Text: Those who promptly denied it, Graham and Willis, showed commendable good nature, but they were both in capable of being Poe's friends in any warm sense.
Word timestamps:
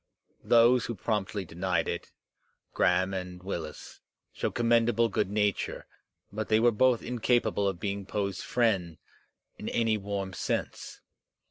Those 0.43 0.87
who 0.87 0.95
promptly 0.95 1.45
denied 1.45 1.87
it, 1.87 2.11
Graham 2.73 3.13
and 3.13 3.43
Willis, 3.43 3.99
showed 4.33 4.55
commendable 4.55 5.09
good 5.09 5.29
nature, 5.29 5.85
but 6.33 6.49
they 6.49 6.59
were 6.59 6.71
both 6.71 7.03
in 7.03 7.19
capable 7.19 7.67
of 7.67 7.79
being 7.79 8.07
Poe's 8.07 8.41
friends 8.41 8.97
in 9.59 9.69
any 9.69 9.97
warm 9.97 10.33
sense. 10.33 11.01